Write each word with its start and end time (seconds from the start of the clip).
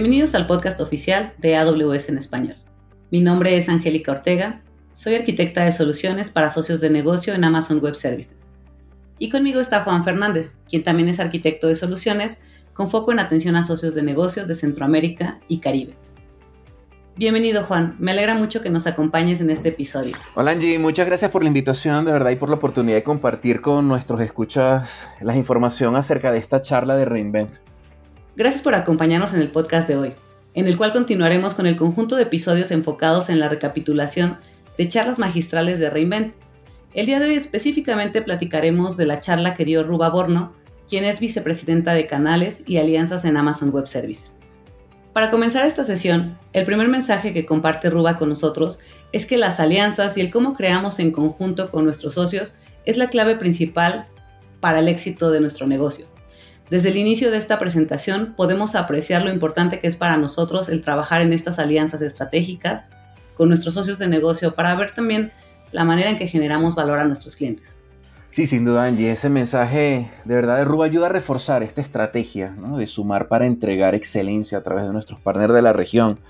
Bienvenidos 0.00 0.36
al 0.36 0.46
podcast 0.46 0.80
oficial 0.80 1.32
de 1.38 1.56
AWS 1.56 2.10
en 2.10 2.18
español. 2.18 2.54
Mi 3.10 3.20
nombre 3.20 3.56
es 3.56 3.68
Angélica 3.68 4.12
Ortega, 4.12 4.62
soy 4.92 5.16
arquitecta 5.16 5.64
de 5.64 5.72
soluciones 5.72 6.30
para 6.30 6.50
socios 6.50 6.80
de 6.80 6.88
negocio 6.88 7.34
en 7.34 7.42
Amazon 7.42 7.80
Web 7.80 7.96
Services. 7.96 8.48
Y 9.18 9.28
conmigo 9.28 9.60
está 9.60 9.80
Juan 9.80 10.04
Fernández, 10.04 10.54
quien 10.68 10.84
también 10.84 11.08
es 11.08 11.18
arquitecto 11.18 11.66
de 11.66 11.74
soluciones 11.74 12.40
con 12.74 12.90
foco 12.90 13.10
en 13.10 13.18
atención 13.18 13.56
a 13.56 13.64
socios 13.64 13.96
de 13.96 14.04
negocio 14.04 14.46
de 14.46 14.54
Centroamérica 14.54 15.40
y 15.48 15.58
Caribe. 15.58 15.96
Bienvenido 17.16 17.64
Juan, 17.64 17.96
me 17.98 18.12
alegra 18.12 18.34
mucho 18.34 18.62
que 18.62 18.70
nos 18.70 18.86
acompañes 18.86 19.40
en 19.40 19.50
este 19.50 19.70
episodio. 19.70 20.14
Hola 20.36 20.52
Angie, 20.52 20.78
muchas 20.78 21.08
gracias 21.08 21.32
por 21.32 21.42
la 21.42 21.48
invitación, 21.48 22.04
de 22.04 22.12
verdad, 22.12 22.30
y 22.30 22.36
por 22.36 22.50
la 22.50 22.54
oportunidad 22.54 22.98
de 22.98 23.02
compartir 23.02 23.60
con 23.60 23.88
nuestros 23.88 24.20
escuchas 24.20 25.08
la 25.20 25.34
información 25.34 25.96
acerca 25.96 26.30
de 26.30 26.38
esta 26.38 26.62
charla 26.62 26.94
de 26.94 27.04
Reinvent. 27.04 27.67
Gracias 28.38 28.62
por 28.62 28.76
acompañarnos 28.76 29.34
en 29.34 29.40
el 29.40 29.50
podcast 29.50 29.88
de 29.88 29.96
hoy, 29.96 30.12
en 30.54 30.68
el 30.68 30.76
cual 30.76 30.92
continuaremos 30.92 31.54
con 31.54 31.66
el 31.66 31.74
conjunto 31.74 32.14
de 32.14 32.22
episodios 32.22 32.70
enfocados 32.70 33.30
en 33.30 33.40
la 33.40 33.48
recapitulación 33.48 34.38
de 34.78 34.88
charlas 34.88 35.18
magistrales 35.18 35.80
de 35.80 35.90
Reinvent. 35.90 36.34
El 36.94 37.06
día 37.06 37.18
de 37.18 37.26
hoy 37.26 37.34
específicamente 37.34 38.22
platicaremos 38.22 38.96
de 38.96 39.06
la 39.06 39.18
charla 39.18 39.56
que 39.56 39.64
dio 39.64 39.82
Ruba 39.82 40.10
Borno, 40.10 40.52
quien 40.88 41.02
es 41.02 41.18
vicepresidenta 41.18 41.94
de 41.94 42.06
canales 42.06 42.62
y 42.64 42.76
alianzas 42.76 43.24
en 43.24 43.36
Amazon 43.36 43.70
Web 43.70 43.88
Services. 43.88 44.46
Para 45.12 45.32
comenzar 45.32 45.66
esta 45.66 45.82
sesión, 45.82 46.38
el 46.52 46.62
primer 46.62 46.86
mensaje 46.86 47.32
que 47.32 47.44
comparte 47.44 47.90
Ruba 47.90 48.18
con 48.18 48.28
nosotros 48.28 48.78
es 49.10 49.26
que 49.26 49.36
las 49.36 49.58
alianzas 49.58 50.16
y 50.16 50.20
el 50.20 50.30
cómo 50.30 50.54
creamos 50.54 51.00
en 51.00 51.10
conjunto 51.10 51.72
con 51.72 51.84
nuestros 51.84 52.14
socios 52.14 52.54
es 52.84 52.98
la 52.98 53.08
clave 53.10 53.34
principal 53.34 54.06
para 54.60 54.78
el 54.78 54.86
éxito 54.86 55.32
de 55.32 55.40
nuestro 55.40 55.66
negocio. 55.66 56.06
Desde 56.70 56.90
el 56.90 56.98
inicio 56.98 57.30
de 57.30 57.38
esta 57.38 57.58
presentación 57.58 58.34
podemos 58.36 58.74
apreciar 58.74 59.22
lo 59.22 59.32
importante 59.32 59.78
que 59.78 59.86
es 59.86 59.96
para 59.96 60.18
nosotros 60.18 60.68
el 60.68 60.82
trabajar 60.82 61.22
en 61.22 61.32
estas 61.32 61.58
alianzas 61.58 62.02
estratégicas 62.02 62.88
con 63.34 63.48
nuestros 63.48 63.72
socios 63.72 63.98
de 63.98 64.06
negocio 64.06 64.54
para 64.54 64.74
ver 64.74 64.90
también 64.90 65.32
la 65.72 65.84
manera 65.84 66.10
en 66.10 66.18
que 66.18 66.26
generamos 66.26 66.74
valor 66.74 66.98
a 66.98 67.04
nuestros 67.04 67.36
clientes. 67.36 67.78
Sí, 68.28 68.44
sin 68.44 68.66
duda, 68.66 68.84
Angie, 68.84 69.10
ese 69.10 69.30
mensaje 69.30 70.10
de 70.26 70.34
verdad 70.34 70.58
de 70.58 70.64
Ruba 70.64 70.84
ayuda 70.84 71.06
a 71.06 71.10
reforzar 71.10 71.62
esta 71.62 71.80
estrategia 71.80 72.54
de 72.76 72.86
sumar 72.86 73.28
para 73.28 73.46
entregar 73.46 73.94
excelencia 73.94 74.58
a 74.58 74.62
través 74.62 74.84
de 74.84 74.92
nuestros 74.92 75.18
partners 75.20 75.54
de 75.54 75.62
la 75.62 75.72
región. 75.72 76.20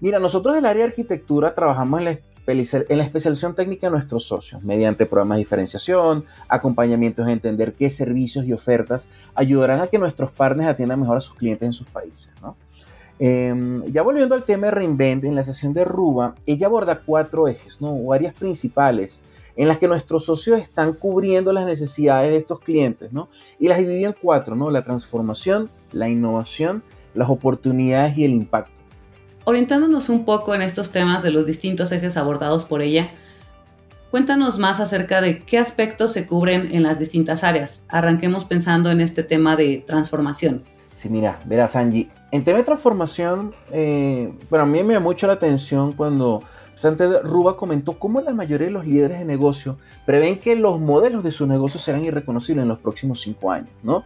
Mira, 0.00 0.18
nosotros 0.18 0.54
en 0.54 0.60
el 0.60 0.66
área 0.66 0.82
de 0.84 0.90
arquitectura 0.90 1.54
trabajamos 1.54 2.00
en 2.00 2.04
la 2.04 2.18
en 2.48 2.98
la 2.98 3.04
especialización 3.04 3.54
técnica 3.54 3.86
de 3.86 3.90
nuestros 3.90 4.24
socios, 4.24 4.62
mediante 4.62 5.06
programas 5.06 5.36
de 5.36 5.40
diferenciación, 5.40 6.24
acompañamientos 6.48 7.26
a 7.26 7.32
entender 7.32 7.74
qué 7.74 7.90
servicios 7.90 8.46
y 8.46 8.52
ofertas 8.52 9.08
ayudarán 9.34 9.80
a 9.80 9.88
que 9.88 9.98
nuestros 9.98 10.30
partners 10.30 10.70
atiendan 10.70 11.00
mejor 11.00 11.18
a 11.18 11.20
sus 11.20 11.34
clientes 11.34 11.66
en 11.66 11.72
sus 11.72 11.88
países. 11.88 12.30
Em, 13.18 13.84
ya 13.92 14.02
volviendo 14.02 14.34
al 14.34 14.44
tema 14.44 14.68
de 14.68 14.70
Reinvent, 14.70 15.24
en 15.24 15.34
la 15.34 15.42
sesión 15.42 15.74
de 15.74 15.84
Ruba, 15.84 16.36
ella 16.46 16.68
aborda 16.68 17.02
cuatro 17.04 17.48
ejes 17.48 17.80
¿no? 17.80 17.90
o 17.90 18.12
áreas 18.12 18.32
principales 18.32 19.22
en 19.56 19.66
las 19.66 19.78
que 19.78 19.88
nuestros 19.88 20.24
socios 20.24 20.60
están 20.60 20.92
cubriendo 20.92 21.52
las 21.52 21.66
necesidades 21.66 22.30
de 22.30 22.36
estos 22.36 22.60
clientes 22.60 23.12
¿no? 23.12 23.28
y 23.58 23.66
las 23.66 23.78
dividió 23.78 24.08
en 24.08 24.14
cuatro, 24.20 24.54
¿no? 24.54 24.70
la 24.70 24.84
transformación, 24.84 25.68
la 25.90 26.08
innovación, 26.08 26.84
las 27.12 27.28
oportunidades 27.28 28.16
y 28.16 28.24
el 28.24 28.32
impacto. 28.32 28.77
Orientándonos 29.48 30.10
un 30.10 30.26
poco 30.26 30.54
en 30.54 30.60
estos 30.60 30.90
temas 30.90 31.22
de 31.22 31.30
los 31.30 31.46
distintos 31.46 31.90
ejes 31.90 32.18
abordados 32.18 32.66
por 32.66 32.82
ella, 32.82 33.08
cuéntanos 34.10 34.58
más 34.58 34.78
acerca 34.78 35.22
de 35.22 35.42
qué 35.42 35.56
aspectos 35.56 36.12
se 36.12 36.26
cubren 36.26 36.68
en 36.70 36.82
las 36.82 36.98
distintas 36.98 37.42
áreas. 37.42 37.82
Arranquemos 37.88 38.44
pensando 38.44 38.90
en 38.90 39.00
este 39.00 39.22
tema 39.22 39.56
de 39.56 39.82
transformación. 39.86 40.64
Sí, 40.92 41.08
mira, 41.08 41.40
verás 41.46 41.76
Angie, 41.76 42.10
en 42.30 42.44
tema 42.44 42.58
de 42.58 42.64
transformación, 42.64 43.54
eh, 43.72 44.30
bueno, 44.50 44.64
a 44.64 44.66
mí 44.66 44.82
me 44.82 44.92
da 44.92 45.00
mucho 45.00 45.26
la 45.26 45.32
atención 45.32 45.94
cuando 45.94 46.42
Sante 46.74 47.20
Ruba 47.20 47.56
comentó 47.56 47.98
cómo 47.98 48.20
la 48.20 48.34
mayoría 48.34 48.66
de 48.66 48.72
los 48.74 48.86
líderes 48.86 49.18
de 49.18 49.24
negocio 49.24 49.78
prevén 50.04 50.40
que 50.40 50.56
los 50.56 50.78
modelos 50.78 51.24
de 51.24 51.32
su 51.32 51.46
negocio 51.46 51.80
serán 51.80 52.04
irreconocibles 52.04 52.64
en 52.64 52.68
los 52.68 52.80
próximos 52.80 53.22
cinco 53.22 53.50
años, 53.50 53.70
¿no? 53.82 54.04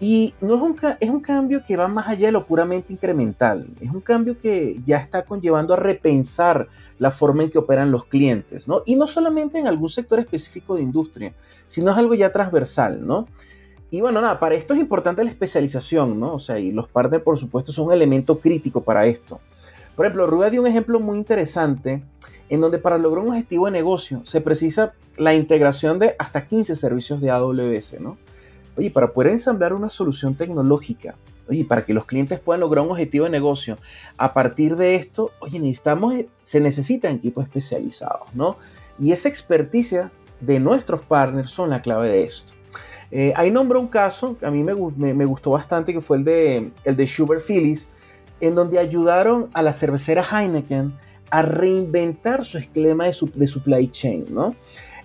Y 0.00 0.34
no 0.40 0.56
es 0.56 0.60
un, 0.60 0.76
es 1.00 1.08
un 1.08 1.20
cambio 1.20 1.62
que 1.66 1.76
va 1.76 1.86
más 1.88 2.08
allá 2.08 2.26
de 2.26 2.32
lo 2.32 2.46
puramente 2.46 2.92
incremental, 2.92 3.66
es 3.80 3.90
un 3.90 4.00
cambio 4.00 4.36
que 4.38 4.80
ya 4.84 4.98
está 4.98 5.22
conllevando 5.22 5.72
a 5.72 5.76
repensar 5.76 6.68
la 6.98 7.10
forma 7.10 7.44
en 7.44 7.50
que 7.50 7.58
operan 7.58 7.90
los 7.90 8.04
clientes, 8.04 8.66
¿no? 8.66 8.82
Y 8.86 8.96
no 8.96 9.06
solamente 9.06 9.58
en 9.58 9.66
algún 9.66 9.88
sector 9.88 10.18
específico 10.18 10.74
de 10.74 10.82
industria, 10.82 11.32
sino 11.66 11.92
es 11.92 11.96
algo 11.96 12.14
ya 12.14 12.32
transversal, 12.32 13.06
¿no? 13.06 13.28
Y 13.90 14.00
bueno, 14.00 14.20
nada, 14.20 14.40
para 14.40 14.56
esto 14.56 14.74
es 14.74 14.80
importante 14.80 15.22
la 15.22 15.30
especialización, 15.30 16.18
¿no? 16.18 16.34
O 16.34 16.38
sea, 16.40 16.58
y 16.58 16.72
los 16.72 16.88
partners, 16.88 17.22
por 17.22 17.38
supuesto, 17.38 17.70
son 17.70 17.86
un 17.86 17.92
elemento 17.92 18.40
crítico 18.40 18.82
para 18.82 19.06
esto. 19.06 19.40
Por 19.94 20.06
ejemplo, 20.06 20.26
Rubia 20.26 20.50
dio 20.50 20.60
un 20.60 20.66
ejemplo 20.66 20.98
muy 20.98 21.16
interesante 21.16 22.02
en 22.48 22.60
donde 22.60 22.78
para 22.78 22.98
lograr 22.98 23.24
un 23.24 23.30
objetivo 23.30 23.66
de 23.66 23.72
negocio 23.72 24.22
se 24.24 24.40
precisa 24.40 24.94
la 25.16 25.34
integración 25.34 25.98
de 25.98 26.16
hasta 26.18 26.46
15 26.46 26.74
servicios 26.74 27.20
de 27.20 27.30
AWS, 27.30 28.00
¿no? 28.00 28.18
Oye, 28.76 28.90
para 28.90 29.12
poder 29.12 29.32
ensamblar 29.32 29.72
una 29.72 29.88
solución 29.88 30.34
tecnológica, 30.34 31.14
oye, 31.48 31.64
para 31.64 31.84
que 31.84 31.94
los 31.94 32.06
clientes 32.06 32.40
puedan 32.40 32.60
lograr 32.60 32.84
un 32.84 32.90
objetivo 32.90 33.24
de 33.24 33.30
negocio, 33.30 33.76
a 34.16 34.32
partir 34.32 34.76
de 34.76 34.96
esto, 34.96 35.30
oye, 35.40 35.60
necesitamos, 35.60 36.14
se 36.42 36.60
necesitan 36.60 37.16
equipos 37.16 37.44
especializados, 37.44 38.34
¿no? 38.34 38.56
Y 38.98 39.12
esa 39.12 39.28
experticia 39.28 40.10
de 40.40 40.60
nuestros 40.60 41.04
partners 41.04 41.50
son 41.50 41.70
la 41.70 41.82
clave 41.82 42.08
de 42.08 42.24
esto. 42.24 42.52
Eh, 43.10 43.32
ahí 43.36 43.50
nombró 43.50 43.80
un 43.80 43.88
caso 43.88 44.36
que 44.38 44.46
a 44.46 44.50
mí 44.50 44.62
me, 44.64 44.74
me, 45.14 45.24
gustó 45.24 45.50
bastante, 45.50 45.92
que 45.92 46.00
fue 46.00 46.16
el 46.16 46.24
de, 46.24 46.70
el 46.84 46.96
de 46.96 47.06
Schubert 47.06 47.42
Phillies, 47.42 47.88
en 48.40 48.54
donde 48.54 48.78
ayudaron 48.78 49.50
a 49.52 49.62
la 49.62 49.72
cervecera 49.72 50.24
Heineken 50.24 50.94
a 51.30 51.42
reinventar 51.42 52.44
su 52.44 52.58
esquema 52.58 53.06
de, 53.06 53.12
su, 53.12 53.30
de 53.34 53.46
supply 53.46 53.88
chain, 53.88 54.26
¿no? 54.30 54.54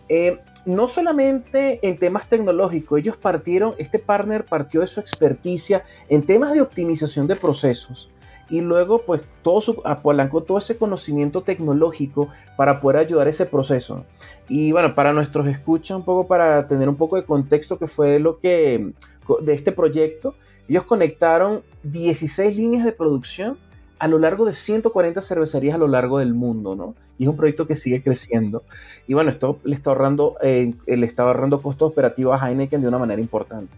Eh, 0.08 0.40
no 0.70 0.88
solamente 0.88 1.80
en 1.88 1.98
temas 1.98 2.30
tecnológicos, 2.30 3.00
ellos 3.00 3.18
partieron, 3.18 3.74
este 3.80 3.98
partner 3.98 4.46
partió 4.46 4.82
de 4.82 4.88
su 4.88 5.00
experticia 5.00 5.84
en 6.10 6.22
temas 6.22 6.54
de 6.54 6.62
optimización 6.62 7.28
de 7.28 7.36
procesos 7.36 8.10
y 8.50 8.62
luego 8.62 9.02
pues 9.02 9.22
todo 9.42 9.62
su, 9.62 9.82
apalancó 9.84 10.44
todo 10.44 10.58
ese 10.58 10.78
conocimiento 10.78 11.42
tecnológico 11.42 12.30
para 12.56 12.82
poder 12.82 12.98
ayudar 12.98 13.28
ese 13.28 13.46
proceso. 13.46 14.06
Y 14.48 14.72
bueno, 14.72 14.96
para 14.96 15.14
nuestros 15.14 15.48
escuchas, 15.48 15.98
un 15.98 16.06
poco 16.06 16.28
para 16.28 16.68
tener 16.68 16.88
un 16.88 16.96
poco 16.96 17.16
de 17.16 17.26
contexto 17.26 17.78
que 17.78 17.88
fue 17.88 18.20
lo 18.20 18.40
que 18.40 18.94
de 19.42 19.54
este 19.54 19.72
proyecto, 19.72 20.36
ellos 20.68 20.84
conectaron 20.84 21.64
16 21.84 22.56
líneas 22.56 22.86
de 22.86 22.92
producción 22.92 23.58
a 24.00 24.08
lo 24.08 24.18
largo 24.18 24.46
de 24.46 24.54
140 24.54 25.22
cervecerías 25.22 25.76
a 25.76 25.78
lo 25.78 25.88
largo 25.88 26.20
del 26.20 26.34
mundo, 26.34 26.76
¿no? 26.76 26.96
Y 27.18 27.24
es 27.24 27.30
un 27.30 27.36
proyecto 27.36 27.68
que 27.68 27.76
sigue 27.76 28.02
creciendo. 28.02 28.64
Y 29.08 29.14
bueno, 29.14 29.30
esto 29.30 29.60
le 29.64 29.76
está 29.76 29.92
ahorrando, 29.92 30.38
eh, 30.42 30.74
le 30.88 31.06
está 31.06 31.24
ahorrando 31.24 31.62
costos 31.62 31.92
operativos 31.92 32.42
a 32.42 32.50
Heineken 32.50 32.82
de 32.82 32.88
una 32.88 32.98
manera 32.98 33.22
importante. 33.22 33.74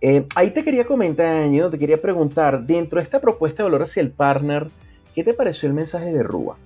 Eh, 0.00 0.26
ahí 0.34 0.50
te 0.50 0.62
quería 0.62 0.84
comentar, 0.84 1.48
te 1.70 1.78
quería 1.78 2.00
preguntar, 2.00 2.64
dentro 2.64 2.98
de 2.98 3.02
esta 3.02 3.20
propuesta 3.20 3.62
de 3.62 3.64
valor 3.64 3.82
hacia 3.82 4.02
el 4.02 4.10
partner, 4.10 4.68
¿qué 5.14 5.24
te 5.24 5.32
pareció 5.32 5.66
el 5.66 5.74
mensaje 5.74 6.12
de 6.12 6.22
Rúa? 6.22 6.56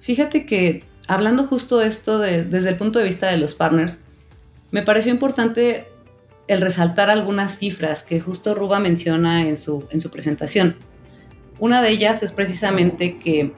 Fíjate 0.00 0.46
que 0.46 0.84
hablando 1.08 1.44
justo 1.44 1.82
esto 1.82 2.18
desde 2.18 2.68
el 2.68 2.76
punto 2.76 2.98
de 2.98 3.04
vista 3.04 3.28
de 3.28 3.36
los 3.36 3.54
partners, 3.54 3.98
me 4.70 4.82
pareció 4.82 5.12
importante 5.12 5.86
el 6.46 6.60
resaltar 6.60 7.10
algunas 7.10 7.58
cifras 7.58 8.02
que 8.02 8.20
justo 8.20 8.54
Ruba 8.54 8.80
menciona 8.80 9.46
en 9.46 9.56
su, 9.56 9.84
en 9.90 10.00
su 10.00 10.10
presentación. 10.10 10.76
Una 11.58 11.82
de 11.82 11.90
ellas 11.90 12.22
es 12.22 12.32
precisamente 12.32 13.18
que 13.18 13.52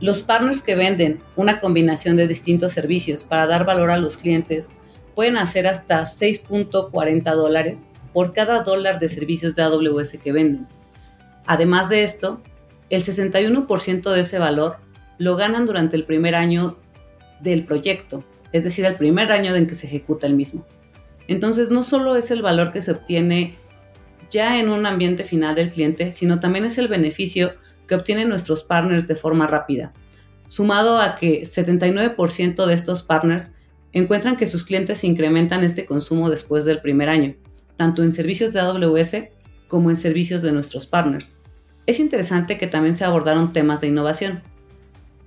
los 0.00 0.22
partners 0.22 0.62
que 0.62 0.74
venden 0.74 1.22
una 1.36 1.60
combinación 1.60 2.16
de 2.16 2.26
distintos 2.26 2.72
servicios 2.72 3.24
para 3.24 3.46
dar 3.46 3.64
valor 3.64 3.90
a 3.90 3.98
los 3.98 4.16
clientes 4.16 4.70
pueden 5.14 5.36
hacer 5.36 5.66
hasta 5.66 6.02
6.40 6.02 7.34
dólares 7.34 7.88
por 8.12 8.32
cada 8.32 8.62
dólar 8.62 8.98
de 8.98 9.08
servicios 9.08 9.54
de 9.54 9.62
AWS 9.62 10.18
que 10.22 10.32
venden. 10.32 10.66
Además 11.46 11.88
de 11.88 12.04
esto, 12.04 12.40
el 12.90 13.02
61% 13.02 14.10
de 14.10 14.20
ese 14.20 14.38
valor 14.38 14.78
lo 15.18 15.36
ganan 15.36 15.66
durante 15.66 15.96
el 15.96 16.04
primer 16.04 16.34
año 16.34 16.78
del 17.40 17.64
proyecto, 17.64 18.24
es 18.52 18.64
decir, 18.64 18.84
el 18.84 18.96
primer 18.96 19.32
año 19.32 19.54
en 19.54 19.66
que 19.66 19.74
se 19.74 19.86
ejecuta 19.86 20.26
el 20.26 20.34
mismo. 20.34 20.66
Entonces, 21.28 21.70
no 21.70 21.84
solo 21.84 22.16
es 22.16 22.30
el 22.30 22.42
valor 22.42 22.72
que 22.72 22.82
se 22.82 22.92
obtiene 22.92 23.56
ya 24.32 24.58
en 24.58 24.70
un 24.70 24.86
ambiente 24.86 25.22
final 25.22 25.54
del 25.54 25.70
cliente, 25.70 26.10
sino 26.12 26.40
también 26.40 26.64
es 26.64 26.78
el 26.78 26.88
beneficio 26.88 27.54
que 27.86 27.94
obtienen 27.94 28.28
nuestros 28.28 28.64
partners 28.64 29.06
de 29.06 29.14
forma 29.14 29.46
rápida. 29.46 29.92
Sumado 30.48 30.98
a 30.98 31.16
que 31.16 31.42
79% 31.42 32.66
de 32.66 32.74
estos 32.74 33.02
partners 33.02 33.52
encuentran 33.92 34.36
que 34.36 34.46
sus 34.46 34.64
clientes 34.64 35.04
incrementan 35.04 35.62
este 35.62 35.84
consumo 35.84 36.30
después 36.30 36.64
del 36.64 36.80
primer 36.80 37.10
año, 37.10 37.36
tanto 37.76 38.02
en 38.02 38.12
servicios 38.12 38.52
de 38.52 38.60
AWS 38.60 39.16
como 39.68 39.90
en 39.90 39.96
servicios 39.96 40.42
de 40.42 40.52
nuestros 40.52 40.86
partners. 40.86 41.30
Es 41.86 42.00
interesante 42.00 42.58
que 42.58 42.66
también 42.66 42.94
se 42.94 43.04
abordaron 43.04 43.52
temas 43.52 43.80
de 43.80 43.88
innovación. 43.88 44.42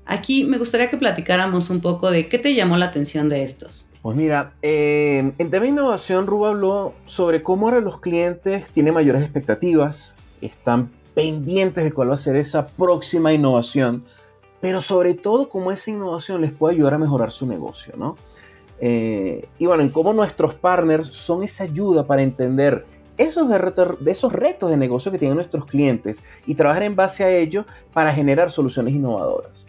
Aquí 0.05 0.43
me 0.43 0.57
gustaría 0.57 0.89
que 0.89 0.97
platicáramos 0.97 1.69
un 1.69 1.81
poco 1.81 2.11
de 2.11 2.27
qué 2.27 2.37
te 2.37 2.53
llamó 2.55 2.77
la 2.77 2.85
atención 2.85 3.29
de 3.29 3.43
estos. 3.43 3.87
Pues 4.05 4.15
mira, 4.15 4.53
en 4.61 5.33
tema 5.35 5.63
de 5.63 5.69
innovación, 5.69 6.27
Ruba 6.27 6.49
habló 6.49 6.93
sobre 7.07 7.41
cómo 7.41 7.65
ahora 7.65 7.81
los 7.81 7.99
clientes 7.99 8.69
tienen 8.69 8.93
mayores 8.93 9.23
expectativas, 9.23 10.15
están 10.41 10.91
pendientes 11.15 11.83
de 11.83 11.91
cuál 11.91 12.11
va 12.11 12.13
a 12.13 12.17
ser 12.17 12.35
esa 12.35 12.67
próxima 12.67 13.33
innovación, 13.33 14.05
pero 14.61 14.79
sobre 14.81 15.15
todo 15.15 15.49
cómo 15.49 15.71
esa 15.71 15.89
innovación 15.89 16.41
les 16.41 16.51
puede 16.51 16.75
ayudar 16.75 16.93
a 16.93 16.97
mejorar 16.99 17.31
su 17.31 17.47
negocio, 17.47 17.95
¿no? 17.97 18.15
Eh, 18.79 19.47
y 19.57 19.65
bueno, 19.65 19.81
en 19.81 19.89
cómo 19.89 20.13
nuestros 20.13 20.53
partners 20.53 21.07
son 21.07 21.41
esa 21.41 21.63
ayuda 21.63 22.05
para 22.05 22.21
entender 22.21 22.85
esos, 23.17 23.47
esos 24.05 24.33
retos 24.33 24.69
de 24.69 24.77
negocio 24.77 25.11
que 25.11 25.17
tienen 25.17 25.35
nuestros 25.35 25.65
clientes 25.65 26.23
y 26.45 26.53
trabajar 26.53 26.83
en 26.83 26.95
base 26.95 27.23
a 27.23 27.31
ello 27.31 27.65
para 27.91 28.13
generar 28.13 28.51
soluciones 28.51 28.93
innovadoras. 28.93 29.65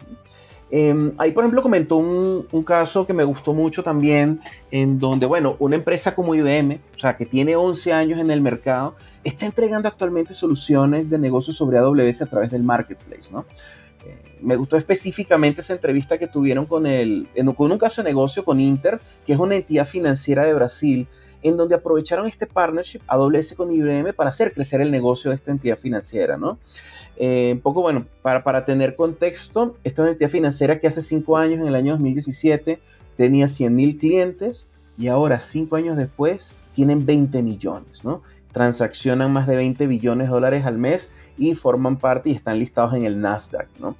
Eh, 0.69 1.13
ahí, 1.17 1.31
por 1.31 1.43
ejemplo, 1.43 1.61
comentó 1.61 1.95
un, 1.95 2.45
un, 2.51 2.63
caso 2.63 3.07
que 3.07 3.13
me 3.13 3.23
gustó 3.23 3.53
mucho 3.53 3.83
también, 3.83 4.41
en 4.69 4.99
donde, 4.99 5.25
bueno, 5.25 5.55
una 5.59 5.75
empresa 5.75 6.13
como 6.13 6.35
IBM, 6.35 6.79
o 6.95 6.99
sea, 6.99 7.15
que 7.15 7.25
tiene 7.25 7.55
11 7.55 7.93
años 7.93 8.19
en 8.19 8.31
el 8.31 8.41
mercado, 8.41 8.95
está 9.23 9.45
entregando 9.45 9.87
actualmente 9.87 10.33
soluciones 10.33 11.09
de 11.09 11.19
negocio 11.19 11.53
sobre 11.53 11.77
AWS 11.77 12.21
a 12.21 12.25
través 12.25 12.51
del 12.51 12.63
marketplace, 12.63 13.31
¿no? 13.31 13.45
Eh, 14.05 14.37
me 14.41 14.55
gustó 14.55 14.77
específicamente 14.77 15.61
esa 15.61 15.73
entrevista 15.73 16.17
que 16.17 16.27
tuvieron 16.27 16.65
con, 16.65 16.85
el, 16.85 17.27
con 17.55 17.71
un 17.71 17.77
caso 17.77 18.03
de 18.03 18.09
negocio 18.09 18.43
con 18.43 18.59
Inter, 18.59 18.99
que 19.25 19.33
es 19.33 19.39
una 19.39 19.55
entidad 19.55 19.87
financiera 19.87 20.45
de 20.45 20.53
Brasil, 20.53 21.07
en 21.47 21.57
donde 21.57 21.75
aprovecharon 21.75 22.27
este 22.27 22.45
partnership 22.45 23.01
AWS 23.07 23.53
con 23.53 23.71
IBM 23.71 24.13
para 24.13 24.29
hacer 24.29 24.53
crecer 24.53 24.81
el 24.81 24.91
negocio 24.91 25.31
de 25.31 25.35
esta 25.35 25.51
entidad 25.51 25.77
financiera, 25.77 26.37
¿no? 26.37 26.57
Eh, 27.17 27.51
un 27.53 27.61
poco, 27.61 27.81
bueno, 27.81 28.05
para, 28.21 28.43
para 28.43 28.65
tener 28.65 28.95
contexto, 28.95 29.75
esta 29.83 30.01
es 30.01 30.03
una 30.03 30.11
entidad 30.11 30.29
financiera 30.29 30.79
que 30.79 30.87
hace 30.87 31.01
cinco 31.01 31.37
años, 31.37 31.59
en 31.59 31.67
el 31.67 31.75
año 31.75 31.93
2017, 31.93 32.79
tenía 33.15 33.47
100 33.47 33.75
mil 33.75 33.97
clientes 33.97 34.67
y 34.97 35.07
ahora, 35.07 35.41
cinco 35.41 35.75
años 35.75 35.97
después, 35.97 36.53
tienen 36.75 37.05
20 37.05 37.41
millones, 37.41 38.03
¿no? 38.03 38.21
transaccionan 38.57 39.31
más 39.31 39.45
de 39.45 39.55
20 39.55 39.85
billones 39.85 40.27
de 40.27 40.33
dólares 40.33 40.65
al 40.65 40.79
mes 40.79 41.11
y 41.37 41.53
forman 41.53 41.97
parte 41.97 42.29
y 42.29 42.33
están 42.33 42.57
listados 42.57 42.95
en 42.95 43.03
el 43.05 43.21
Nasdaq, 43.21 43.67
¿no? 43.79 43.95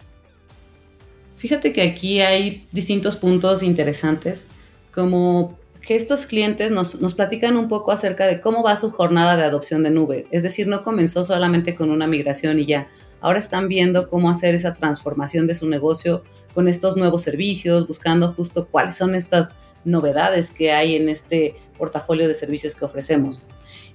Fíjate 1.36 1.72
que 1.72 1.84
aquí 1.84 2.22
hay 2.22 2.68
distintos 2.72 3.16
puntos 3.16 3.62
interesantes, 3.62 4.48
como 4.92 5.60
que 5.88 5.96
estos 5.96 6.26
clientes 6.26 6.70
nos, 6.70 7.00
nos, 7.00 7.14
platican 7.14 7.56
un 7.56 7.70
poco 7.70 7.94
acerca 7.94 8.28
de 8.28 8.42
cómo 8.42 8.62
va 8.62 8.76
su 8.76 8.92
jornada 8.92 9.38
de 9.38 9.46
adopción 9.46 9.84
de 9.84 9.90
nube. 9.90 10.28
Es 10.32 10.44
decir, 10.44 10.68
no 10.68 10.84
comenzó 10.84 11.24
solamente 11.24 11.76
con 11.76 11.92
una 11.92 12.08
migración 12.08 12.60
y 12.60 12.66
ya. 12.66 12.90
Ahora 13.22 13.40
están 13.40 13.70
viendo 13.70 14.10
cómo 14.10 14.30
hacer 14.30 14.54
esa 14.54 14.74
transformación 14.74 15.48
de 15.48 15.56
su 15.56 15.66
negocio 15.70 16.26
con 16.54 16.68
estos 16.68 16.98
nuevos 16.98 17.22
servicios, 17.22 17.88
buscando 17.88 18.34
justo 18.34 18.68
cuáles 18.68 18.98
son 18.98 19.16
estas 19.16 19.54
novedades 19.86 20.52
que 20.52 20.74
hay 20.74 20.98
en 20.98 21.08
este 21.08 21.56
portafolio 21.78 22.28
de 22.28 22.34
servicios 22.34 22.76
que 22.76 22.84
ofrecemos. 22.84 23.42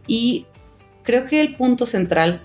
Y 0.06 0.46
creo 1.02 1.26
que 1.26 1.42
el 1.42 1.56
punto 1.56 1.84
central 1.84 2.40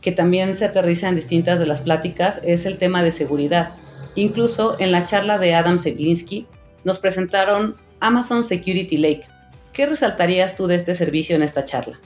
que 0.00 0.10
también 0.10 0.52
se 0.52 0.64
aterriza 0.64 1.08
en 1.08 1.14
distintas 1.14 1.60
de 1.60 1.66
las 1.66 1.80
pláticas 1.80 2.40
es 2.42 2.66
el 2.66 2.76
tema 2.76 3.04
de 3.04 3.12
seguridad. 3.12 3.76
Incluso 4.16 4.74
en 4.80 4.90
la 4.90 5.04
charla 5.04 5.38
de 5.38 5.54
Adam 5.54 5.78
Seglinski 5.78 6.48
nos 6.82 6.98
presentaron 6.98 7.76
Amazon 8.00 8.42
Security 8.42 8.96
Lake. 8.96 9.24
¿Qué 9.72 9.86
resaltarías 9.86 10.56
tú 10.56 10.66
de 10.66 10.74
este 10.74 10.94
servicio 10.94 11.36
en 11.36 11.42
esta 11.42 11.64
charla? 11.64 12.00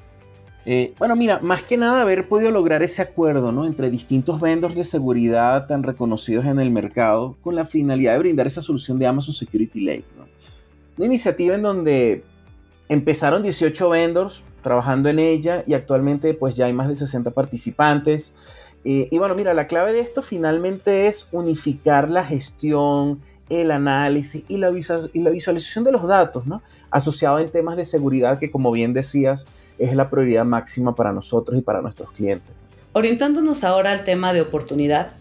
Eh, 0.66 0.94
bueno, 0.98 1.14
mira, 1.14 1.40
más 1.40 1.62
que 1.62 1.76
nada 1.76 2.02
haber 2.02 2.26
podido 2.26 2.50
lograr 2.50 2.82
ese 2.82 3.02
acuerdo 3.02 3.52
¿no? 3.52 3.66
entre 3.66 3.90
distintos 3.90 4.40
vendors 4.40 4.74
de 4.74 4.84
seguridad 4.84 5.66
tan 5.66 5.82
reconocidos 5.82 6.46
en 6.46 6.58
el 6.58 6.70
mercado 6.70 7.36
con 7.42 7.54
la 7.54 7.66
finalidad 7.66 8.12
de 8.14 8.18
brindar 8.20 8.46
esa 8.46 8.62
solución 8.62 8.98
de 8.98 9.06
Amazon 9.06 9.34
Security 9.34 9.80
Lake. 9.80 10.04
Una 10.96 11.06
iniciativa 11.06 11.54
en 11.54 11.62
donde 11.62 12.24
empezaron 12.88 13.42
18 13.42 13.88
vendors 13.90 14.42
trabajando 14.62 15.08
en 15.10 15.18
ella 15.18 15.64
y 15.66 15.74
actualmente 15.74 16.32
pues 16.32 16.54
ya 16.54 16.66
hay 16.66 16.72
más 16.72 16.88
de 16.88 16.94
60 16.94 17.30
participantes. 17.32 18.34
Eh, 18.84 19.08
y 19.10 19.18
bueno, 19.18 19.34
mira, 19.34 19.52
la 19.54 19.66
clave 19.66 19.92
de 19.92 20.00
esto 20.00 20.22
finalmente 20.22 21.06
es 21.06 21.28
unificar 21.32 22.08
la 22.08 22.24
gestión, 22.24 23.20
el 23.48 23.70
análisis 23.70 24.44
y 24.48 24.56
la, 24.56 24.70
visualización 24.70 25.84
de 25.84 25.92
los 25.92 26.06
datos. 26.06 26.44
Asociado 26.90 27.38
en 27.38 27.50
temas 27.50 27.76
de 27.76 27.84
seguridad 27.84 28.38
que 28.38 28.50
como 28.50 28.72
bien 28.72 28.92
decías 28.92 29.46
es 29.78 29.94
la 29.94 30.08
prioridad 30.08 30.44
máxima 30.44 30.94
para 30.94 31.12
nosotros 31.12 31.58
y 31.58 31.62
para 31.62 31.82
nuestros 31.82 32.10
clientes. 32.12 32.54
Orientándonos 32.92 33.64
ahora 33.64 33.90
al 33.90 34.04
tema 34.04 34.32
de 34.32 34.40
oportunidad, 34.40 35.14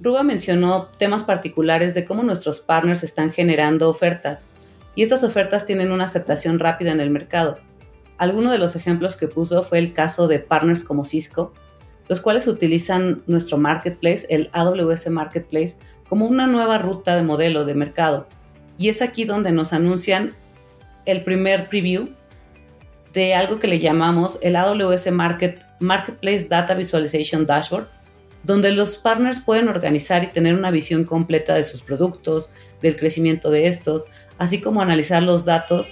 Ruba 0.00 0.22
mencionó 0.22 0.86
temas 0.96 1.24
particulares 1.24 1.92
de 1.94 2.04
cómo 2.04 2.22
nuestros 2.22 2.60
partners 2.60 3.02
están 3.02 3.32
generando 3.32 3.88
ofertas 3.90 4.46
y 4.94 5.02
estas 5.02 5.24
ofertas 5.24 5.64
tienen 5.64 5.92
una 5.92 6.04
aceptación 6.04 6.58
rápida 6.58 6.92
en 6.92 7.00
el 7.00 7.10
mercado. 7.10 7.58
Alguno 8.16 8.50
de 8.50 8.58
los 8.58 8.76
ejemplos 8.76 9.16
que 9.16 9.28
puso 9.28 9.62
fue 9.62 9.78
el 9.78 9.92
caso 9.92 10.26
de 10.26 10.38
partners 10.38 10.82
como 10.82 11.04
Cisco, 11.04 11.52
los 12.08 12.20
cuales 12.20 12.46
utilizan 12.46 13.22
nuestro 13.26 13.58
marketplace, 13.58 14.26
el 14.30 14.48
AWS 14.52 15.10
Marketplace, 15.10 15.76
como 16.08 16.26
una 16.26 16.46
nueva 16.46 16.78
ruta 16.78 17.16
de 17.16 17.22
modelo 17.22 17.64
de 17.64 17.74
mercado. 17.74 18.26
Y 18.78 18.88
es 18.88 19.02
aquí 19.02 19.24
donde 19.24 19.52
nos 19.52 19.72
anuncian 19.72 20.34
el 21.04 21.24
primer 21.24 21.68
preview 21.68 22.10
de 23.12 23.34
algo 23.34 23.58
que 23.58 23.68
le 23.68 23.80
llamamos 23.80 24.38
el 24.42 24.56
AWS 24.56 25.10
Market, 25.10 25.62
Marketplace 25.80 26.46
Data 26.48 26.74
Visualization 26.74 27.46
Dashboard, 27.46 27.88
donde 28.44 28.70
los 28.72 28.96
partners 28.96 29.40
pueden 29.40 29.68
organizar 29.68 30.24
y 30.24 30.28
tener 30.28 30.54
una 30.54 30.70
visión 30.70 31.04
completa 31.04 31.54
de 31.54 31.64
sus 31.64 31.82
productos, 31.82 32.52
del 32.80 32.96
crecimiento 32.96 33.50
de 33.50 33.66
estos, 33.66 34.06
así 34.38 34.60
como 34.60 34.80
analizar 34.80 35.22
los 35.22 35.44
datos 35.44 35.90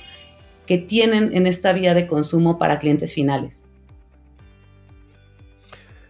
que 0.67 0.79
tienen 0.79 1.37
en 1.37 1.47
esta 1.47 1.73
vía 1.73 1.95
de 1.95 2.07
consumo 2.07 2.59
para 2.59 2.79
clientes 2.79 3.13
finales. 3.13 3.66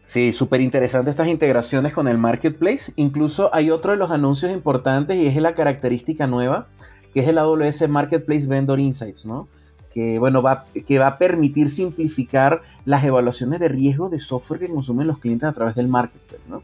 Sí, 0.06 0.32
súper 0.32 0.60
interesante 0.60 1.10
estas 1.10 1.26
integraciones 1.26 1.92
con 1.92 2.06
el 2.06 2.16
marketplace. 2.16 2.92
Incluso 2.94 3.52
hay 3.52 3.70
otro 3.70 3.90
de 3.90 3.98
los 3.98 4.12
anuncios 4.12 4.52
importantes 4.52 5.16
y 5.16 5.26
es 5.26 5.36
la 5.36 5.56
característica 5.56 6.28
nueva, 6.28 6.68
que 7.12 7.20
es 7.20 7.28
el 7.28 7.38
AWS 7.38 7.88
Marketplace 7.88 8.46
Vendor 8.46 8.78
Insights, 8.78 9.26
¿no? 9.26 9.48
Que, 9.92 10.20
bueno, 10.20 10.42
va, 10.42 10.66
que 10.86 10.98
va 11.00 11.08
a 11.08 11.18
permitir 11.18 11.70
simplificar 11.70 12.62
las 12.84 13.02
evaluaciones 13.02 13.58
de 13.58 13.68
riesgo 13.68 14.08
de 14.08 14.20
software 14.20 14.60
que 14.60 14.68
consumen 14.68 15.08
los 15.08 15.18
clientes 15.18 15.48
a 15.48 15.52
través 15.52 15.74
del 15.74 15.88
marketplace, 15.88 16.42
¿no? 16.48 16.62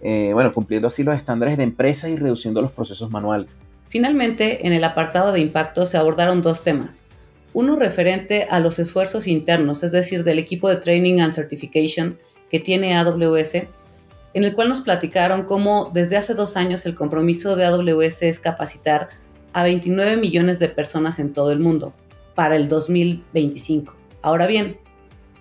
Eh, 0.00 0.30
bueno, 0.32 0.54
cumpliendo 0.54 0.88
así 0.88 1.02
los 1.02 1.14
estándares 1.14 1.58
de 1.58 1.64
empresas 1.64 2.08
y 2.10 2.16
reduciendo 2.16 2.62
los 2.62 2.72
procesos 2.72 3.10
manuales. 3.10 3.50
Finalmente, 3.88 4.66
en 4.66 4.72
el 4.72 4.84
apartado 4.84 5.32
de 5.32 5.40
impacto 5.40 5.84
se 5.84 5.98
abordaron 5.98 6.40
dos 6.40 6.62
temas. 6.62 7.04
Uno 7.52 7.76
referente 7.76 8.46
a 8.48 8.60
los 8.60 8.78
esfuerzos 8.78 9.26
internos, 9.26 9.82
es 9.82 9.92
decir, 9.92 10.24
del 10.24 10.38
equipo 10.38 10.68
de 10.68 10.76
Training 10.76 11.20
and 11.20 11.32
Certification 11.32 12.18
que 12.50 12.60
tiene 12.60 12.96
AWS, 12.96 13.54
en 14.34 14.44
el 14.44 14.54
cual 14.54 14.68
nos 14.68 14.80
platicaron 14.80 15.44
cómo 15.44 15.90
desde 15.92 16.16
hace 16.16 16.34
dos 16.34 16.56
años 16.56 16.86
el 16.86 16.94
compromiso 16.94 17.56
de 17.56 17.64
AWS 17.64 18.22
es 18.22 18.40
capacitar 18.40 19.08
a 19.52 19.62
29 19.62 20.16
millones 20.16 20.58
de 20.58 20.68
personas 20.68 21.18
en 21.18 21.32
todo 21.32 21.52
el 21.52 21.58
mundo 21.58 21.94
para 22.34 22.56
el 22.56 22.68
2025. 22.68 23.96
Ahora 24.22 24.46
bien, 24.46 24.78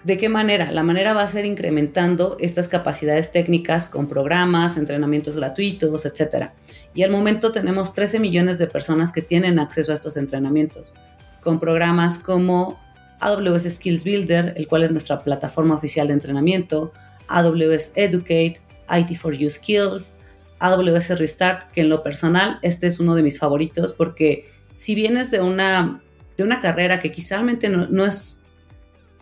¿de 0.04 0.18
qué 0.18 0.30
manera? 0.30 0.72
La 0.72 0.84
manera 0.84 1.14
va 1.14 1.24
a 1.24 1.28
ser 1.28 1.46
incrementando 1.46 2.38
estas 2.40 2.68
capacidades 2.68 3.32
técnicas 3.32 3.88
con 3.88 4.08
programas, 4.08 4.78
entrenamientos 4.78 5.36
gratuitos, 5.36 6.06
etc. 6.06 6.52
Y 6.94 7.04
al 7.04 7.12
momento 7.12 7.52
tenemos 7.52 7.94
13 7.94 8.20
millones 8.20 8.58
de 8.58 8.68
personas 8.68 9.12
que 9.12 9.22
tienen 9.22 9.60
acceso 9.60 9.92
a 9.92 9.96
estos 9.96 10.18
entrenamientos 10.18 10.94
con 11.42 11.60
programas 11.60 12.20
como 12.20 12.80
AWS 13.20 13.76
Skills 13.76 14.04
Builder, 14.04 14.54
el 14.56 14.68
cual 14.68 14.84
es 14.84 14.92
nuestra 14.92 15.24
plataforma 15.24 15.76
oficial 15.76 16.08
de 16.08 16.14
entrenamiento, 16.14 16.94
AWS 17.28 17.92
Educate, 17.96 18.60
IT 18.90 19.18
for 19.18 19.34
You 19.34 19.50
Skills, 19.50 20.16
AWS 20.60 21.20
Restart, 21.20 21.72
que 21.72 21.82
en 21.82 21.90
lo 21.90 22.04
personal 22.04 22.60
este 22.62 22.88
es 22.88 23.00
uno 23.00 23.16
de 23.16 23.24
mis 23.24 23.40
favoritos 23.40 23.94
porque 23.94 24.50
si 24.74 24.96
vienes 24.96 25.32
de 25.32 25.42
una, 25.42 26.02
de 26.36 26.44
una 26.44 26.60
carrera 26.60 27.00
que 27.00 27.12
quizá 27.12 27.42
no, 27.42 27.88
no 27.88 28.06
es, 28.06 28.40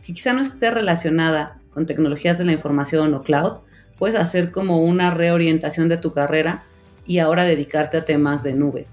que 0.04 0.14
quizá 0.14 0.34
no 0.34 0.42
esté 0.42 0.72
relacionada 0.72 1.60
con 1.72 1.86
tecnologías 1.86 2.38
de 2.38 2.46
la 2.46 2.54
información 2.54 3.14
o 3.14 3.24
cloud, 3.24 3.60
puedes 3.98 4.18
hacer 4.18 4.52
como 4.52 4.82
una 4.84 5.12
reorientación 5.12 5.90
de 5.90 5.98
tu 5.98 6.12
carrera 6.12 6.64
y 7.06 7.20
ahora 7.20 7.44
dedicarte 7.44 7.98
a 7.98 8.06
temas 8.06 8.44
de 8.44 8.54
nube. 8.54 8.88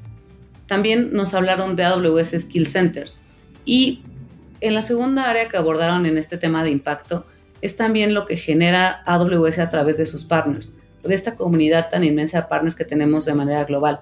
También 0.66 1.12
nos 1.12 1.34
hablaron 1.34 1.76
de 1.76 1.84
AWS 1.84 2.44
Skill 2.44 2.66
Centers. 2.66 3.18
Y 3.64 4.02
en 4.62 4.74
la 4.74 4.82
segunda 4.82 5.28
área 5.28 5.48
que 5.48 5.56
abordaron 5.56 6.06
en 6.06 6.16
este 6.16 6.38
tema 6.38 6.62
de 6.62 6.70
impacto 6.70 7.26
es 7.60 7.76
también 7.76 8.14
lo 8.14 8.26
que 8.26 8.36
genera 8.36 9.02
AWS 9.06 9.58
a 9.58 9.68
través 9.68 9.96
de 9.96 10.06
sus 10.06 10.24
partners, 10.24 10.70
de 11.02 11.14
esta 11.14 11.34
comunidad 11.34 11.88
tan 11.90 12.04
inmensa 12.04 12.40
de 12.40 12.48
partners 12.48 12.76
que 12.76 12.84
tenemos 12.84 13.24
de 13.24 13.34
manera 13.34 13.64
global. 13.64 14.00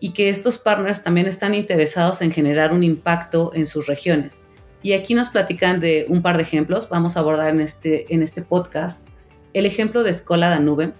Y 0.00 0.12
que 0.12 0.28
estos 0.28 0.58
partners 0.58 1.02
también 1.02 1.26
están 1.26 1.54
interesados 1.54 2.20
en 2.20 2.30
generar 2.30 2.74
un 2.74 2.82
impacto 2.82 3.52
en 3.54 3.66
sus 3.66 3.86
regiones. 3.86 4.44
Y 4.82 4.92
aquí 4.92 5.14
nos 5.14 5.30
platican 5.30 5.80
de 5.80 6.04
un 6.10 6.20
par 6.20 6.36
de 6.36 6.42
ejemplos. 6.42 6.90
Vamos 6.90 7.16
a 7.16 7.20
abordar 7.20 7.54
en 7.54 7.62
este, 7.62 8.12
en 8.12 8.22
este 8.22 8.42
podcast 8.42 9.06
el 9.54 9.64
ejemplo 9.64 10.02
de 10.02 10.10
Escola 10.10 10.50
Danube. 10.50 10.92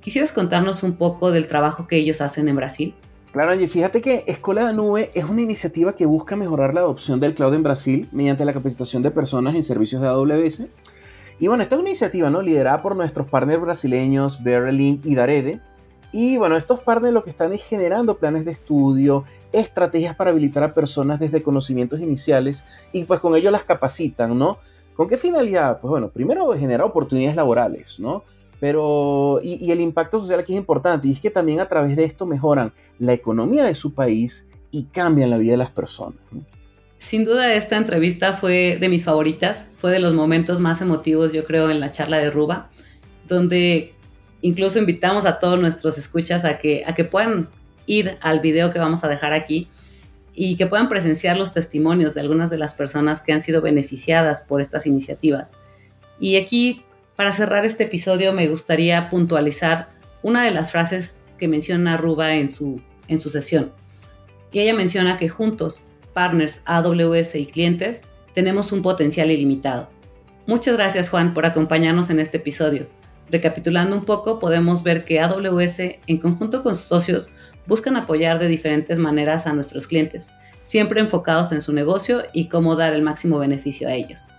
¿Quisieras 0.00 0.32
contarnos 0.32 0.82
un 0.82 0.96
poco 0.96 1.30
del 1.30 1.46
trabajo 1.46 1.86
que 1.86 1.96
ellos 1.96 2.20
hacen 2.20 2.48
en 2.48 2.56
Brasil? 2.56 2.96
Claro, 3.32 3.52
Angie, 3.52 3.68
fíjate 3.68 4.00
que 4.00 4.24
Escuela 4.26 4.66
de 4.66 4.72
Nube 4.72 5.12
es 5.14 5.22
una 5.24 5.40
iniciativa 5.40 5.94
que 5.94 6.04
busca 6.04 6.34
mejorar 6.34 6.74
la 6.74 6.80
adopción 6.80 7.20
del 7.20 7.34
cloud 7.34 7.54
en 7.54 7.62
Brasil 7.62 8.08
mediante 8.10 8.44
la 8.44 8.52
capacitación 8.52 9.04
de 9.04 9.12
personas 9.12 9.54
en 9.54 9.62
servicios 9.62 10.02
de 10.02 10.08
AWS. 10.08 10.64
Y 11.38 11.46
bueno, 11.46 11.62
esta 11.62 11.76
es 11.76 11.80
una 11.80 11.90
iniciativa 11.90 12.28
¿no? 12.28 12.42
liderada 12.42 12.82
por 12.82 12.96
nuestros 12.96 13.30
partners 13.30 13.62
brasileños 13.62 14.42
Berlin 14.42 15.00
y 15.04 15.14
Darede. 15.14 15.60
Y 16.10 16.38
bueno, 16.38 16.56
estos 16.56 16.80
partners 16.80 17.14
lo 17.14 17.22
que 17.22 17.30
están 17.30 17.52
es 17.52 17.62
generando 17.62 18.18
planes 18.18 18.44
de 18.44 18.50
estudio, 18.50 19.24
estrategias 19.52 20.16
para 20.16 20.32
habilitar 20.32 20.64
a 20.64 20.74
personas 20.74 21.20
desde 21.20 21.40
conocimientos 21.40 22.00
iniciales 22.00 22.64
y 22.92 23.04
pues 23.04 23.20
con 23.20 23.36
ello 23.36 23.52
las 23.52 23.62
capacitan, 23.62 24.36
¿no? 24.36 24.58
¿Con 24.96 25.06
qué 25.06 25.16
finalidad? 25.16 25.80
Pues 25.80 25.88
bueno, 25.88 26.08
primero 26.08 26.52
generar 26.54 26.84
oportunidades 26.84 27.36
laborales, 27.36 28.00
¿no? 28.00 28.24
Pero, 28.60 29.40
y, 29.42 29.54
y, 29.64 29.72
el 29.72 29.80
impacto 29.80 30.20
social 30.20 30.40
aquí 30.40 30.52
es 30.52 30.58
importante, 30.58 31.08
y 31.08 31.12
es 31.12 31.20
que 31.20 31.30
también 31.30 31.60
a 31.60 31.68
través 31.68 31.96
de 31.96 32.04
esto 32.04 32.26
mejoran 32.26 32.72
la 32.98 33.14
economía 33.14 33.64
de 33.64 33.74
su 33.74 33.94
país 33.94 34.46
y 34.70 34.84
cambian 34.84 35.30
la 35.30 35.38
vida 35.38 35.52
de 35.52 35.58
las 35.58 35.70
personas. 35.70 36.18
Sin 36.98 37.24
duda 37.24 37.54
esta 37.54 37.78
entrevista 37.78 38.34
fue 38.34 38.76
de 38.78 38.88
mis 38.90 39.04
favoritas, 39.04 39.66
fue 39.78 39.90
de 39.90 40.00
los 40.00 40.12
momentos 40.12 40.60
más 40.60 40.82
emotivos 40.82 41.32
yo 41.32 41.44
creo 41.44 41.70
en 41.70 41.80
la 41.80 41.90
charla 41.90 42.18
de 42.18 42.30
Ruba, 42.30 42.70
donde 43.26 43.94
incluso 44.42 44.78
invitamos 44.78 45.24
a 45.24 45.38
todos 45.38 45.58
nuestros 45.58 45.96
escuchas 45.96 46.44
a 46.44 46.58
que, 46.58 46.82
a 46.86 46.94
que 46.94 47.04
puedan 47.04 47.48
ir 47.86 48.18
al 48.20 48.40
video 48.40 48.70
que 48.70 48.78
vamos 48.78 49.02
a 49.02 49.08
dejar 49.08 49.32
aquí 49.32 49.68
y 50.34 50.56
que 50.56 50.66
puedan 50.66 50.88
presenciar 50.88 51.36
los 51.36 51.52
testimonios 51.52 52.14
de 52.14 52.20
algunas 52.20 52.50
de 52.50 52.58
las 52.58 52.74
personas 52.74 53.22
que 53.22 53.32
han 53.32 53.40
sido 53.40 53.62
beneficiadas 53.62 54.42
por 54.42 54.60
estas 54.60 54.86
iniciativas. 54.86 55.52
Y 56.20 56.36
aquí, 56.36 56.82
para 57.20 57.32
cerrar 57.32 57.66
este 57.66 57.84
episodio, 57.84 58.32
me 58.32 58.48
gustaría 58.48 59.10
puntualizar 59.10 59.90
una 60.22 60.42
de 60.42 60.52
las 60.52 60.72
frases 60.72 61.16
que 61.36 61.48
menciona 61.48 61.98
Ruba 61.98 62.36
en 62.36 62.48
su, 62.48 62.80
en 63.08 63.18
su 63.18 63.28
sesión. 63.28 63.72
Y 64.52 64.60
ella 64.60 64.72
menciona 64.72 65.18
que 65.18 65.28
juntos 65.28 65.82
partners, 66.14 66.62
AWS 66.64 67.34
y 67.34 67.44
clientes, 67.44 68.04
tenemos 68.32 68.72
un 68.72 68.80
potencial 68.80 69.30
ilimitado. 69.30 69.90
Muchas 70.46 70.78
gracias 70.78 71.10
Juan 71.10 71.34
por 71.34 71.44
acompañarnos 71.44 72.08
en 72.08 72.20
este 72.20 72.38
episodio. 72.38 72.88
Recapitulando 73.28 73.94
un 73.98 74.06
poco, 74.06 74.38
podemos 74.38 74.82
ver 74.82 75.04
que 75.04 75.20
AWS, 75.20 75.78
en 76.06 76.16
conjunto 76.16 76.62
con 76.62 76.74
sus 76.74 76.86
socios, 76.86 77.28
buscan 77.66 77.96
apoyar 77.96 78.38
de 78.38 78.48
diferentes 78.48 78.98
maneras 78.98 79.46
a 79.46 79.52
nuestros 79.52 79.86
clientes, 79.86 80.32
siempre 80.62 81.02
enfocados 81.02 81.52
en 81.52 81.60
su 81.60 81.74
negocio 81.74 82.22
y 82.32 82.48
cómo 82.48 82.76
dar 82.76 82.94
el 82.94 83.02
máximo 83.02 83.38
beneficio 83.38 83.88
a 83.88 83.92
ellos. 83.92 84.32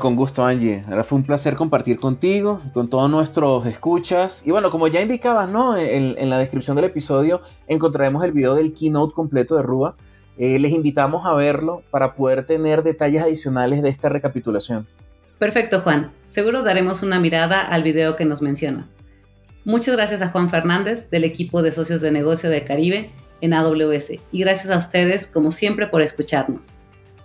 Con 0.00 0.16
gusto, 0.16 0.44
Angie. 0.44 0.84
Ahora 0.88 1.04
fue 1.04 1.18
un 1.18 1.24
placer 1.24 1.56
compartir 1.56 1.98
contigo 1.98 2.60
con 2.74 2.88
todos 2.88 3.10
nuestros 3.10 3.66
escuchas. 3.66 4.42
Y 4.44 4.50
bueno, 4.50 4.70
como 4.70 4.88
ya 4.88 5.00
indicabas, 5.00 5.48
¿no? 5.48 5.76
En, 5.76 6.28
la 6.28 6.38
descripción 6.38 6.76
del 6.76 6.86
episodio 6.86 7.42
encontraremos 7.68 8.24
el 8.24 8.32
video 8.32 8.54
del 8.54 8.72
keynote 8.72 9.14
completo 9.14 9.56
de 9.56 9.62
Ruba 9.62 9.94
eh, 10.38 10.58
les 10.58 10.72
invitamos 10.72 11.24
a 11.24 11.32
verlo 11.32 11.82
para 11.90 12.14
poder 12.14 12.46
tener 12.46 12.82
detalles 12.82 13.22
adicionales 13.22 13.82
de 13.82 13.88
esta 13.88 14.08
recapitulación. 14.08 14.86
Perfecto, 15.38 15.80
Juan. 15.80 16.12
Seguro 16.26 16.62
daremos 16.62 17.02
una 17.02 17.18
mirada 17.20 17.60
al 17.60 17.82
video 17.82 18.16
que 18.16 18.26
nos 18.26 18.42
mencionas. 18.42 18.96
Muchas 19.64 19.96
gracias 19.96 20.22
a 20.22 20.28
Juan 20.28 20.50
Fernández 20.50 21.10
del 21.10 21.24
equipo 21.24 21.62
de 21.62 21.72
socios 21.72 22.00
de 22.00 22.10
negocio 22.10 22.50
de 22.50 22.64
Caribe 22.64 23.10
en 23.40 23.54
AWS 23.54 24.12
y 24.30 24.38
gracias 24.40 24.72
a 24.72 24.78
ustedes, 24.78 25.26
como 25.26 25.50
siempre, 25.50 25.86
por 25.86 26.02
escucharnos. 26.02 26.68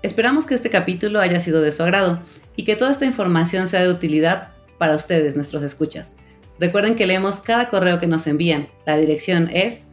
Esperamos 0.01 0.45
que 0.45 0.55
este 0.55 0.71
capítulo 0.71 1.19
haya 1.19 1.39
sido 1.39 1.61
de 1.61 1.71
su 1.71 1.83
agrado 1.83 2.19
y 2.55 2.63
que 2.63 2.75
toda 2.75 2.91
esta 2.91 3.05
información 3.05 3.67
sea 3.67 3.83
de 3.83 3.89
utilidad 3.89 4.49
para 4.79 4.95
ustedes, 4.95 5.35
nuestros 5.35 5.61
escuchas. 5.61 6.15
Recuerden 6.59 6.95
que 6.95 7.05
leemos 7.05 7.39
cada 7.39 7.69
correo 7.69 7.99
que 7.99 8.07
nos 8.07 8.25
envían. 8.25 8.67
La 8.85 8.97
dirección 8.97 9.49
es 9.53 9.85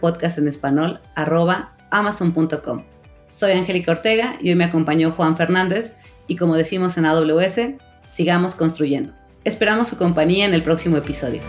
Podcast 0.00 0.38
en 0.38 0.48
español 0.48 1.00
amazon.com. 1.90 2.84
Soy 3.28 3.52
Angélica 3.52 3.92
Ortega 3.92 4.36
y 4.40 4.48
hoy 4.48 4.54
me 4.54 4.64
acompañó 4.64 5.12
Juan 5.12 5.36
Fernández 5.36 5.94
y 6.26 6.36
como 6.36 6.56
decimos 6.56 6.96
en 6.96 7.04
AWS, 7.04 7.60
sigamos 8.10 8.54
construyendo. 8.54 9.12
Esperamos 9.44 9.88
su 9.88 9.98
compañía 9.98 10.46
en 10.46 10.54
el 10.54 10.62
próximo 10.62 10.96
episodio. 10.96 11.42